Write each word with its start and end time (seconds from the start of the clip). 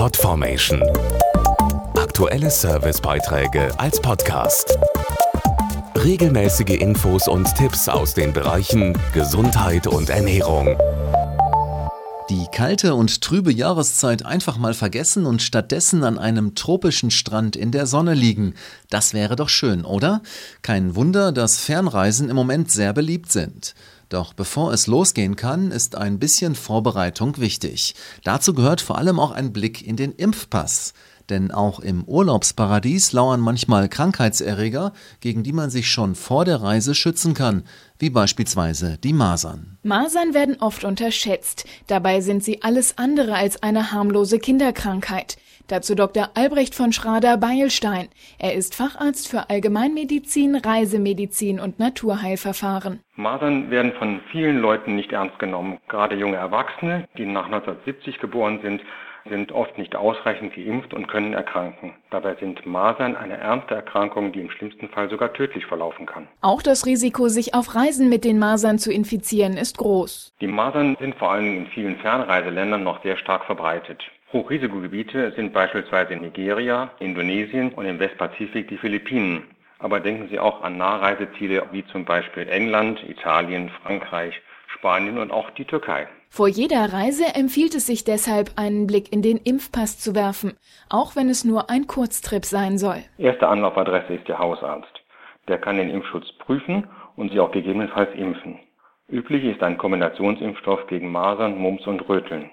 Podformation. 0.00 0.82
Aktuelle 1.94 2.50
Servicebeiträge 2.50 3.78
als 3.78 4.00
Podcast. 4.00 4.78
Regelmäßige 5.94 6.80
Infos 6.80 7.28
und 7.28 7.54
Tipps 7.54 7.86
aus 7.86 8.14
den 8.14 8.32
Bereichen 8.32 8.96
Gesundheit 9.12 9.86
und 9.86 10.08
Ernährung. 10.08 10.78
Die 12.30 12.46
kalte 12.50 12.94
und 12.94 13.20
trübe 13.20 13.52
Jahreszeit 13.52 14.24
einfach 14.24 14.56
mal 14.56 14.72
vergessen 14.72 15.26
und 15.26 15.42
stattdessen 15.42 16.02
an 16.02 16.18
einem 16.18 16.54
tropischen 16.54 17.10
Strand 17.10 17.54
in 17.54 17.70
der 17.70 17.84
Sonne 17.84 18.14
liegen. 18.14 18.54
Das 18.88 19.12
wäre 19.12 19.36
doch 19.36 19.50
schön, 19.50 19.84
oder? 19.84 20.22
Kein 20.62 20.96
Wunder, 20.96 21.30
dass 21.30 21.58
Fernreisen 21.58 22.30
im 22.30 22.36
Moment 22.36 22.70
sehr 22.70 22.94
beliebt 22.94 23.30
sind. 23.30 23.74
Doch 24.10 24.34
bevor 24.34 24.72
es 24.72 24.88
losgehen 24.88 25.36
kann, 25.36 25.70
ist 25.70 25.94
ein 25.94 26.18
bisschen 26.18 26.56
Vorbereitung 26.56 27.38
wichtig. 27.38 27.94
Dazu 28.24 28.54
gehört 28.54 28.80
vor 28.80 28.98
allem 28.98 29.20
auch 29.20 29.30
ein 29.30 29.52
Blick 29.52 29.86
in 29.86 29.94
den 29.96 30.10
Impfpass. 30.10 30.94
Denn 31.30 31.50
auch 31.52 31.80
im 31.80 32.04
Urlaubsparadies 32.04 33.12
lauern 33.12 33.40
manchmal 33.40 33.88
Krankheitserreger, 33.88 34.92
gegen 35.20 35.42
die 35.42 35.52
man 35.52 35.70
sich 35.70 35.88
schon 35.88 36.14
vor 36.16 36.44
der 36.44 36.60
Reise 36.60 36.94
schützen 36.94 37.34
kann, 37.34 37.62
wie 37.98 38.10
beispielsweise 38.10 38.98
die 38.98 39.12
Masern. 39.12 39.78
Masern 39.82 40.34
werden 40.34 40.56
oft 40.60 40.84
unterschätzt. 40.84 41.66
Dabei 41.86 42.20
sind 42.20 42.42
sie 42.42 42.62
alles 42.62 42.98
andere 42.98 43.34
als 43.34 43.62
eine 43.62 43.92
harmlose 43.92 44.38
Kinderkrankheit. 44.38 45.38
Dazu 45.68 45.94
Dr. 45.94 46.30
Albrecht 46.34 46.74
von 46.74 46.92
Schrader-Beilstein. 46.92 48.08
Er 48.40 48.54
ist 48.54 48.74
Facharzt 48.74 49.28
für 49.28 49.50
Allgemeinmedizin, 49.50 50.56
Reisemedizin 50.56 51.60
und 51.60 51.78
Naturheilverfahren. 51.78 52.98
Masern 53.14 53.70
werden 53.70 53.92
von 53.92 54.20
vielen 54.32 54.58
Leuten 54.58 54.96
nicht 54.96 55.12
ernst 55.12 55.38
genommen. 55.38 55.78
Gerade 55.88 56.16
junge 56.16 56.38
Erwachsene, 56.38 57.06
die 57.16 57.24
nach 57.24 57.46
1970 57.46 58.18
geboren 58.18 58.58
sind, 58.62 58.82
sind 59.28 59.52
oft 59.52 59.78
nicht 59.78 59.94
ausreichend 59.96 60.54
geimpft 60.54 60.94
und 60.94 61.08
können 61.08 61.32
erkranken. 61.32 61.94
Dabei 62.10 62.34
sind 62.36 62.64
Masern 62.66 63.16
eine 63.16 63.36
ernste 63.36 63.74
Erkrankung, 63.74 64.32
die 64.32 64.40
im 64.40 64.50
schlimmsten 64.50 64.88
Fall 64.88 65.10
sogar 65.10 65.32
tödlich 65.32 65.66
verlaufen 65.66 66.06
kann. 66.06 66.26
Auch 66.40 66.62
das 66.62 66.86
Risiko, 66.86 67.28
sich 67.28 67.54
auf 67.54 67.74
Reisen 67.74 68.08
mit 68.08 68.24
den 68.24 68.38
Masern 68.38 68.78
zu 68.78 68.92
infizieren, 68.92 69.56
ist 69.56 69.78
groß. 69.78 70.32
Die 70.40 70.46
Masern 70.46 70.96
sind 71.00 71.14
vor 71.16 71.32
allem 71.32 71.56
in 71.56 71.66
vielen 71.68 71.96
Fernreiseländern 71.96 72.82
noch 72.82 73.02
sehr 73.02 73.16
stark 73.16 73.44
verbreitet. 73.44 74.02
Hochrisikogebiete 74.32 75.32
sind 75.32 75.52
beispielsweise 75.52 76.14
Nigeria, 76.14 76.90
Indonesien 77.00 77.72
und 77.72 77.84
im 77.84 77.98
Westpazifik 77.98 78.68
die 78.68 78.78
Philippinen. 78.78 79.42
Aber 79.80 79.98
denken 79.98 80.28
Sie 80.28 80.38
auch 80.38 80.62
an 80.62 80.76
Nahreiseziele 80.76 81.64
wie 81.72 81.84
zum 81.86 82.04
Beispiel 82.04 82.46
England, 82.48 83.02
Italien, 83.08 83.70
Frankreich, 83.82 84.40
Spanien 84.80 85.18
und 85.18 85.30
auch 85.30 85.50
die 85.50 85.66
Türkei. 85.66 86.08
Vor 86.30 86.48
jeder 86.48 86.92
Reise 86.92 87.34
empfiehlt 87.34 87.74
es 87.74 87.86
sich 87.86 88.04
deshalb, 88.04 88.52
einen 88.56 88.86
Blick 88.86 89.12
in 89.12 89.20
den 89.20 89.36
Impfpass 89.36 89.98
zu 89.98 90.14
werfen, 90.14 90.56
auch 90.88 91.16
wenn 91.16 91.28
es 91.28 91.44
nur 91.44 91.68
ein 91.68 91.86
Kurztrip 91.86 92.46
sein 92.46 92.78
soll. 92.78 93.02
Erste 93.18 93.46
Anlaufadresse 93.48 94.14
ist 94.14 94.26
der 94.26 94.38
Hausarzt. 94.38 94.92
Der 95.48 95.58
kann 95.58 95.76
den 95.76 95.90
Impfschutz 95.90 96.32
prüfen 96.38 96.88
und 97.16 97.30
Sie 97.30 97.40
auch 97.40 97.52
gegebenenfalls 97.52 98.14
impfen. 98.14 98.58
Üblich 99.08 99.44
ist 99.44 99.62
ein 99.62 99.76
Kombinationsimpfstoff 99.76 100.86
gegen 100.86 101.12
Masern, 101.12 101.58
Mumps 101.58 101.86
und 101.86 102.08
Röteln. 102.08 102.50